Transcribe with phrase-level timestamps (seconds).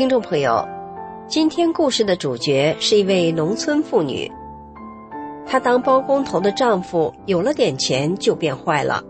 [0.00, 0.66] 听众朋友，
[1.28, 4.32] 今天故事的主角是一位农村妇女。
[5.44, 9.04] 她当包工头的丈夫有了点钱就变坏了，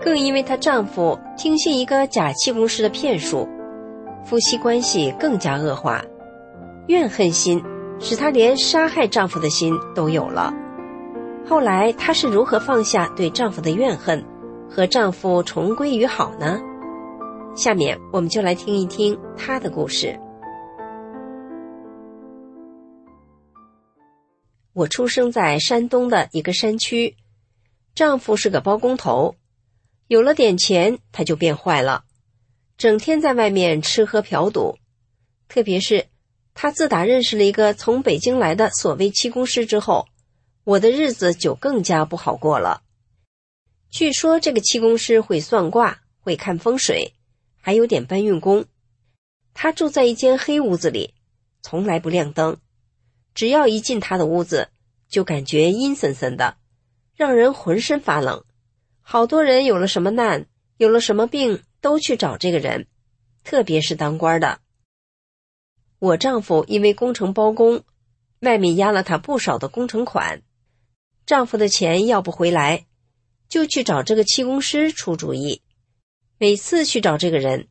[0.00, 3.46] 更因为她丈夫听信一个假气功师的骗术，
[4.24, 6.02] 夫妻关系更加恶化，
[6.86, 7.62] 怨恨心
[8.00, 10.54] 使她连杀害丈夫的心都有了。
[11.46, 14.24] 后来她是如何放下对丈夫的怨恨，
[14.70, 16.62] 和丈夫重归于好呢？
[17.54, 20.18] 下面我们就来听一听她的故事。
[24.72, 27.14] 我出生在山东的一个山区，
[27.94, 29.36] 丈夫是个包工头，
[30.06, 32.04] 有了点钱他就变坏了，
[32.78, 34.78] 整天在外面吃喝嫖赌。
[35.46, 36.06] 特别是
[36.54, 40.06] 他自打认识了一个从北京来的所谓气功师之后，
[40.64, 42.82] 我的日子就更加不好过了。
[43.90, 47.12] 据说这个气功师会算卦，会看风水。
[47.64, 48.66] 还有点搬运工，
[49.54, 51.14] 他住在一间黑屋子里，
[51.62, 52.58] 从来不亮灯。
[53.34, 54.68] 只要一进他的屋子，
[55.08, 56.56] 就感觉阴森森的，
[57.14, 58.44] 让人浑身发冷。
[59.00, 60.46] 好多人有了什么难，
[60.76, 62.88] 有了什么病，都去找这个人，
[63.44, 64.58] 特别是当官的。
[66.00, 67.84] 我丈夫因为工程包工，
[68.40, 70.42] 外面压了他不少的工程款，
[71.24, 72.86] 丈夫的钱要不回来，
[73.48, 75.61] 就去找这个气功师出主意。
[76.42, 77.68] 每次去找这个人，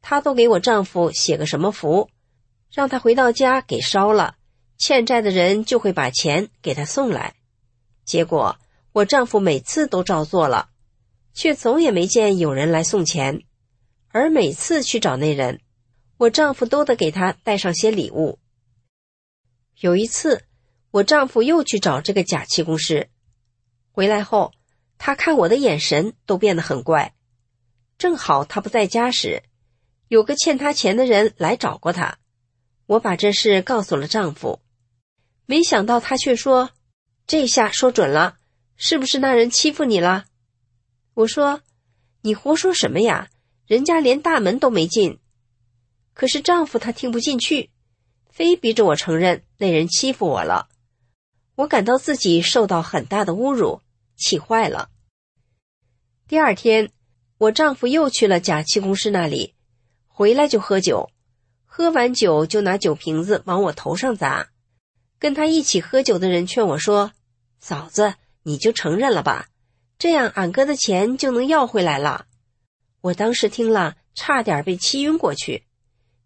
[0.00, 2.08] 他都给我丈夫写个什么符，
[2.70, 4.36] 让他回到家给烧了，
[4.78, 7.34] 欠债的人就会把钱给他送来。
[8.04, 8.60] 结果
[8.92, 10.68] 我丈夫每次都照做了，
[11.34, 13.42] 却总也没见有人来送钱。
[14.10, 15.58] 而每次去找那人，
[16.16, 18.38] 我丈夫都得给他带上些礼物。
[19.80, 20.44] 有一次，
[20.92, 23.10] 我丈夫又去找这个假气功师，
[23.90, 24.52] 回来后，
[24.96, 27.16] 他看我的眼神都变得很怪。
[28.02, 29.44] 正好他不在家时，
[30.08, 32.18] 有个欠他钱的人来找过他。
[32.86, 34.60] 我把这事告诉了丈夫，
[35.46, 36.70] 没想到他却说
[37.28, 38.38] ：“这下说准了，
[38.74, 40.24] 是不是那人欺负你了？”
[41.14, 41.62] 我说
[42.22, 43.28] ：“你胡说什么呀？
[43.68, 45.20] 人家连大门都没进。”
[46.12, 47.70] 可是丈夫他听不进去，
[48.28, 50.68] 非逼着我承认那人欺负我了。
[51.54, 53.80] 我感到自己受到很大的侮辱，
[54.16, 54.90] 气坏了。
[56.26, 56.90] 第二天。
[57.42, 59.56] 我丈夫又去了假气功师那里，
[60.06, 61.10] 回来就喝酒，
[61.64, 64.50] 喝完酒就拿酒瓶子往我头上砸。
[65.18, 67.10] 跟他一起喝酒的人劝我说
[67.58, 68.14] ：“嫂子，
[68.44, 69.48] 你就承认了吧，
[69.98, 72.26] 这样俺哥的钱就能要回来了。”
[73.02, 75.64] 我当时听了，差点被气晕过去，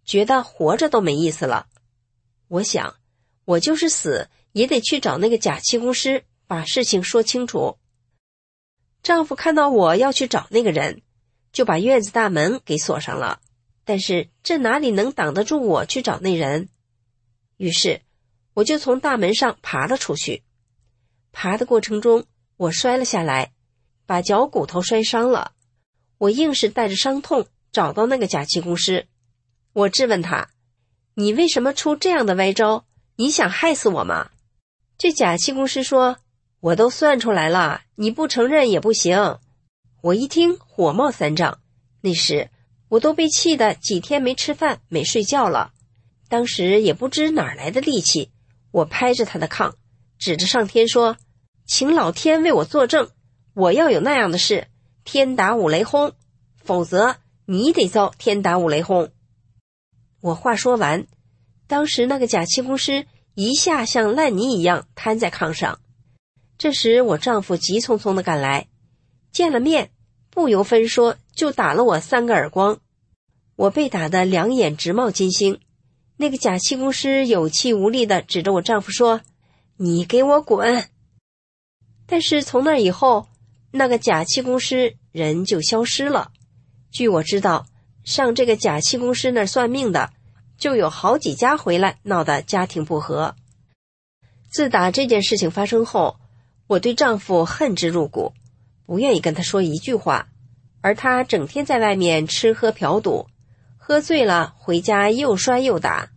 [0.04, 1.66] 觉得活着都没意思了。
[2.48, 2.94] 我想，
[3.46, 7.78] 我就是死也得去找那个假气功师，把事情说清楚。
[9.02, 11.00] 丈夫看到我要去找那个人。
[11.56, 13.40] 就把院子大门给锁上了，
[13.86, 16.68] 但是这哪里能挡得住我去找那人？
[17.56, 18.02] 于是
[18.52, 20.42] 我就从大门上爬了出去。
[21.32, 22.26] 爬的过程中，
[22.58, 23.52] 我摔了下来，
[24.04, 25.52] 把脚骨头摔伤了。
[26.18, 29.06] 我硬是带着伤痛找到那个假气功师。
[29.72, 30.50] 我质问他
[31.16, 32.84] ：“你为什么出这样的歪招？
[33.16, 34.28] 你想害死我吗？”
[34.98, 36.18] 这假气功师说
[36.60, 39.38] ：“我都算出来了，你不承认也不行。”
[40.06, 41.58] 我一听，火冒三丈。
[42.00, 42.48] 那时
[42.88, 45.72] 我都被气得几天没吃饭、没睡觉了。
[46.28, 48.30] 当时也不知哪来的力气，
[48.70, 49.74] 我拍着他的炕，
[50.16, 51.16] 指着上天说
[51.66, 53.10] ：“请老天为我作证，
[53.52, 54.68] 我要有那样的事，
[55.02, 56.12] 天打五雷轰，
[56.62, 59.10] 否则你得遭天打五雷轰。”
[60.22, 61.08] 我话说完，
[61.66, 65.80] 当时那个假气功师一下像烂泥一样瘫在炕上。
[66.58, 68.68] 这时我丈夫急匆匆的赶来，
[69.32, 69.90] 见了面。
[70.36, 72.78] 不由分说，就打了我三个耳光，
[73.56, 75.60] 我被打得两眼直冒金星。
[76.18, 79.22] 那个假气功师有气无力的指着我丈夫说
[79.78, 80.90] ：“你给我滚！”
[82.04, 83.28] 但是从那以后，
[83.70, 86.32] 那个假气功师人就消失了。
[86.92, 87.64] 据我知道，
[88.04, 90.10] 上这个假气功师那儿算命的，
[90.58, 93.34] 就有好几家回来闹得家庭不和。
[94.50, 96.18] 自打这件事情发生后，
[96.66, 98.34] 我对丈夫恨之入骨。
[98.86, 100.28] 不愿意跟他说一句话，
[100.80, 103.26] 而他整天在外面吃喝嫖赌，
[103.76, 106.10] 喝醉了回家又摔又打。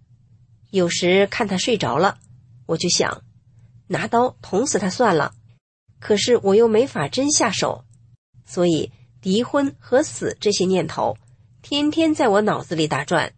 [0.70, 2.20] 有时看他睡着了，
[2.68, 3.24] 我就想
[3.88, 5.34] 拿刀捅死他算了，
[6.00, 7.84] 可是我又没法真下手，
[8.46, 8.92] 所以
[9.24, 11.18] 离婚和死这些念头
[11.64, 13.34] 天天在我脑子里打转。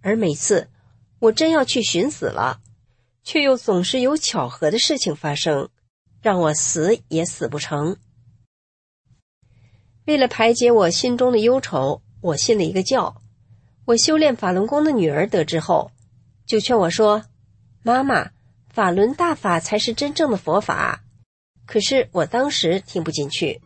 [0.00, 0.68] 而每次
[1.18, 2.60] 我真要去寻死了，
[3.24, 5.68] 却又总是有巧合的事情发生，
[6.22, 7.96] 让我死也死不成。
[10.08, 13.14] 为了排解我心中的忧愁，我信了一个教。
[13.84, 15.90] 我修炼法轮功的女儿得知后，
[16.46, 17.22] 就劝我说
[17.84, 18.30] ：“妈妈，
[18.72, 21.02] 法轮大法才是真正的佛法。”
[21.68, 23.60] 可是我当时听不进去。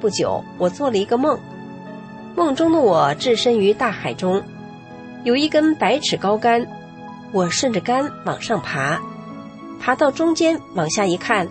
[0.00, 1.38] 不久，我做了一个梦，
[2.34, 4.42] 梦中的我置身于大海中，
[5.24, 6.66] 有一根百尺高杆。
[7.32, 9.00] 我顺着杆往上爬，
[9.78, 11.48] 爬到中间往下一看，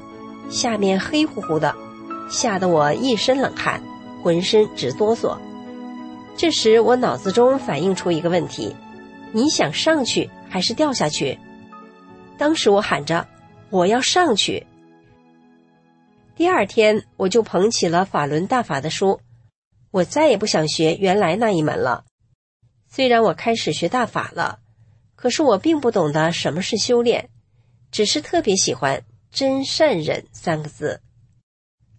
[0.49, 1.75] 下面黑乎乎的，
[2.29, 3.81] 吓得我一身冷汗，
[4.23, 5.37] 浑身直哆嗦。
[6.35, 8.75] 这时我脑子中反映出一个问题：
[9.31, 11.37] 你想上去还是掉下去？
[12.37, 13.27] 当时我喊着
[13.69, 14.65] ：“我要上去！”
[16.35, 19.19] 第二天我就捧起了法轮大法的书，
[19.91, 22.03] 我再也不想学原来那一门了。
[22.89, 24.59] 虽然我开始学大法了。
[25.17, 27.29] 可是我并不懂得什么是修炼，
[27.91, 29.03] 只是特别喜欢
[29.33, 31.01] “真善忍”三个字。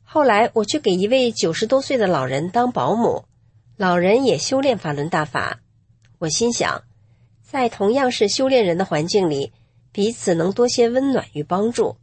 [0.04, 3.24] 后来我去给一位九十多岁的老人当保姆，
[3.76, 5.58] 老人也修炼法轮大法。
[6.20, 6.84] 我心想，
[7.42, 9.52] 在同样是修炼人的环境里，
[9.90, 11.96] 彼此能多些温暖与帮助。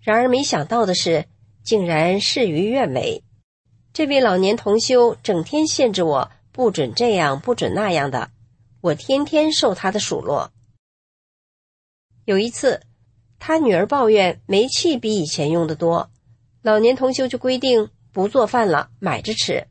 [0.00, 1.24] 然而没想到的是，
[1.64, 3.24] 竟然事与愿违。
[3.94, 8.31] 这位老年同修整天限制我，不准这样，不准那样的。
[8.82, 10.52] 我天天受他的数落。
[12.24, 12.82] 有一次，
[13.38, 16.10] 他女儿抱怨煤气比以前用的多，
[16.62, 19.68] 老年同修就规定不做饭了，买着吃。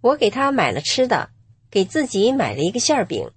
[0.00, 1.30] 我给他买了吃的，
[1.70, 3.30] 给自己买了一个馅饼。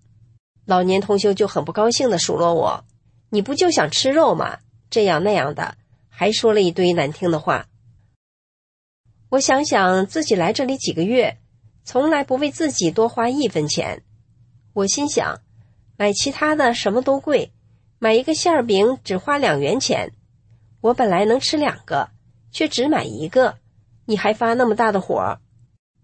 [0.66, 2.84] 老年同修就很不高兴的数落我
[3.30, 4.62] ：“你不就想吃肉吗？
[4.90, 5.78] 这样那样的，
[6.10, 7.68] 还说了一堆难听的话。”
[9.30, 11.38] 我想想自己来这里几个月，
[11.84, 14.04] 从来不为自己多花一分钱。
[14.74, 15.40] 我心想，
[15.98, 17.52] 买其他的什么都贵，
[18.00, 20.12] 买一个馅饼只花两元钱，
[20.82, 22.10] 我本来能吃两个，
[22.52, 23.60] 却只买一个，
[24.06, 25.40] 你还发那么大的火，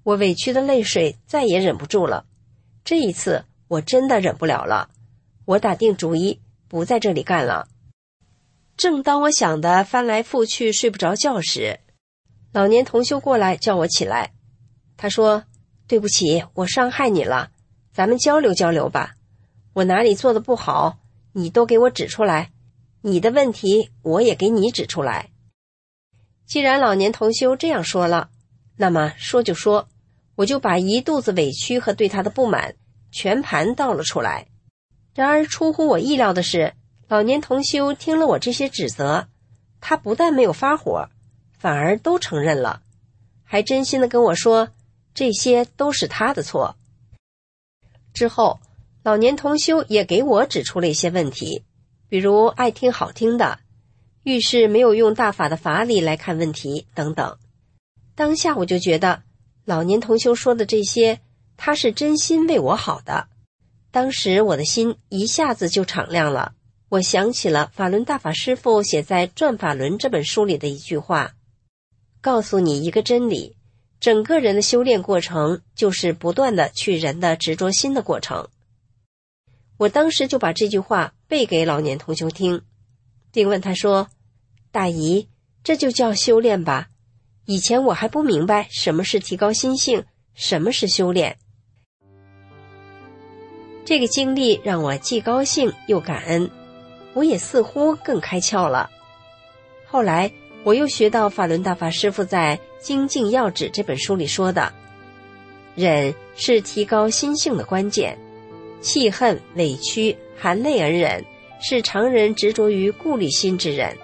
[0.04, 2.26] 我委屈的泪水再也忍不住了。
[2.84, 4.90] 这一次我真的忍不了了，
[5.46, 7.68] 我打定主意不在这里干了。
[8.78, 11.80] 正当我想的翻来覆去睡不着觉时，
[12.54, 14.32] 老年同修过来叫我起来，
[14.96, 15.44] 他说
[15.88, 17.52] ：“对不起，我伤害你了。”
[17.92, 19.16] 咱们交流交流吧，
[19.74, 21.00] 我哪里做的不好，
[21.34, 22.50] 你都给我指出来；
[23.02, 25.30] 你的问题，我也给你指出来。
[26.46, 28.30] 既然老年同修这样说了，
[28.78, 29.88] 那么说就说，
[30.36, 32.76] 我就把一肚子委屈和对他的不满
[33.12, 34.48] 全盘倒了出来。
[35.14, 36.74] 然而出乎我意料的是，
[37.08, 39.28] 老年同修听了我这些指责，
[39.82, 41.10] 他不但没有发火，
[41.58, 42.82] 反而都承认了，
[43.44, 44.70] 还真心的跟我说，
[45.14, 46.78] 这些都是他的错。
[48.20, 48.60] 之后，
[49.02, 51.64] 老年同修也给我指出了一些问题，
[52.10, 53.60] 比如爱听好听的，
[54.24, 57.38] 遇事没有用大法的法理来看问题等等。
[58.16, 59.24] 当下我就觉得，
[59.64, 61.22] 老年同修说的这些，
[61.56, 63.30] 他是真心为我好的。
[63.90, 66.52] 当时我的心一下子就敞亮了。
[66.90, 71.32] 我想起了法轮大法师父写在《转法轮》这本书里的一句话
[72.20, 73.56] ：“告诉你一个真理。”
[74.00, 78.48] 整个人的修炼过程就是不断的去人的执着心的过程。
[79.78, 82.62] 我当时就把这句话背给老年同修听，
[83.32, 84.08] 并问他说
[84.72, 85.28] ：“大姨，
[85.64, 86.90] 这就叫修炼吧？
[87.46, 91.38] 以前我还不明白什么是提高心性，什么是修炼。”
[93.86, 96.50] 这个经历让我既高兴又感恩，
[97.14, 98.90] 我也似乎更开窍了。
[99.86, 100.32] 后来。
[100.66, 104.72] 我又学到法轮大法师傅在《精进要旨》这本书里说的
[105.76, 108.18] ：“忍是提高心性的关键，
[108.82, 111.24] 气恨、委屈、含泪而忍，
[111.62, 113.96] 是常人执着于顾虑心之人，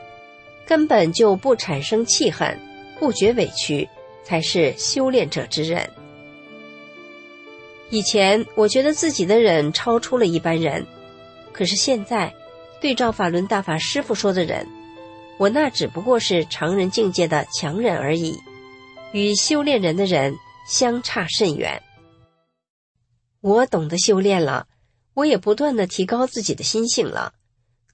[0.65, 2.57] 根本就不产生气恨，
[2.99, 3.87] 不觉委屈，
[4.23, 5.89] 才是修炼者之忍。”
[7.91, 10.85] 以前我觉得自己的忍超出了一般人，
[11.53, 12.33] 可是现在，
[12.81, 14.67] 对照法轮大法师傅说的忍。
[15.37, 18.37] 我那只不过是常人境界的强忍而已，
[19.13, 20.35] 与修炼人的人
[20.67, 21.81] 相差甚远。
[23.41, 24.67] 我懂得修炼了，
[25.13, 27.33] 我也不断的提高自己的心性了。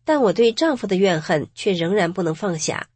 [0.04, 2.90] 但我对丈夫的怨恨却仍然不能放下。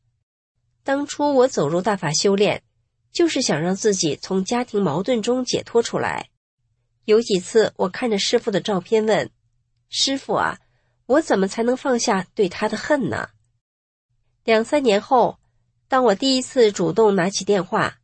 [0.84, 2.64] 当初我走入大法修炼，
[3.12, 6.30] 就是想让自己从家庭矛盾中解脱出来。
[7.06, 9.30] 有几次，我看着师傅的照片问
[9.90, 10.58] ：“师傅啊，
[11.06, 13.30] 我怎么才能放下对他的恨呢？”
[14.44, 15.38] 两三年后，
[15.88, 18.00] 当我第一次主动拿起电话，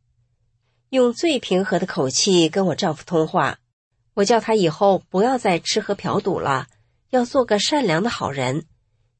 [0.92, 3.58] 用最平和的口气跟我丈夫通话，
[4.12, 6.66] 我叫他以后不要再吃喝嫖赌了，
[7.08, 8.66] 要做个善良的好人，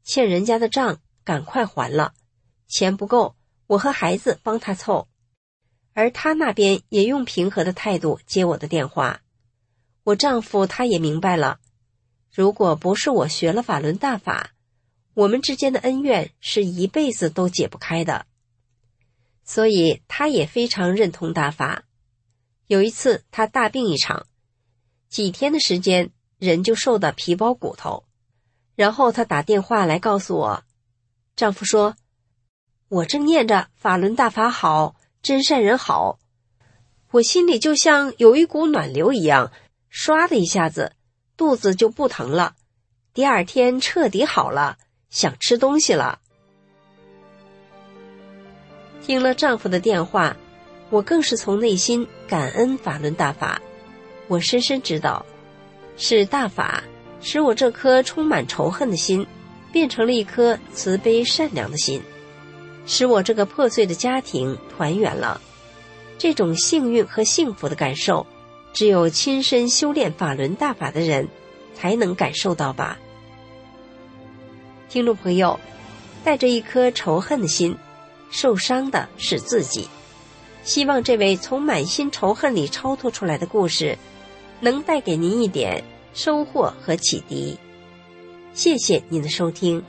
[0.04, 2.12] 欠人家的账赶快还了，
[2.68, 3.36] 钱不够。
[3.68, 5.08] 我和孩子帮他凑，
[5.94, 9.22] 而他那边也用平和的态度接我的电话。
[10.04, 11.58] 我丈夫他也明白了，
[12.30, 14.50] 如果不是我学了法轮大法，
[15.14, 18.26] 我们之间的恩怨是一辈子都解不开的。
[19.44, 21.84] 所以他也非常认同大法。
[22.66, 24.26] 有一次他大病一场，
[25.08, 28.04] 几天的时间人就瘦得皮包骨头，
[28.74, 30.64] 然后他打电话来告诉我，
[31.36, 31.96] 丈夫说。
[32.88, 36.18] 我正念着法轮大法好，真善人好，
[37.10, 39.50] 我心里就像有一股暖流一样，
[39.90, 40.94] 唰的一下子，
[41.36, 42.54] 肚子就不疼了。
[43.14, 46.20] 第二天彻底好了，想吃东西了。
[49.04, 50.36] 听了丈夫的电话，
[50.88, 53.60] 我更是从内心感恩法轮大法。
[54.28, 55.26] 我深深知道，
[55.96, 56.82] 是大法
[57.20, 59.26] 使我这颗充满仇恨的心，
[59.72, 62.00] 变成了一颗慈悲善良的心。
[62.86, 65.40] 使我这个破碎的家庭团圆了，
[66.18, 68.26] 这种幸运和幸福的感受，
[68.72, 71.28] 只有亲身修炼法轮大法的人，
[71.74, 72.98] 才能感受到吧。
[74.88, 75.58] 听众朋友，
[76.24, 77.76] 带着一颗仇恨的心，
[78.32, 79.88] 受伤的是自己。
[80.64, 83.96] 希望这位从满心仇恨里超脱出来的故事，
[84.58, 85.84] 能带给您一点
[86.14, 87.56] 收获和启迪。
[88.54, 89.82] 谢谢您的收听。